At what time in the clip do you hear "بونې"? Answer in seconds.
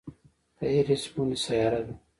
1.13-1.37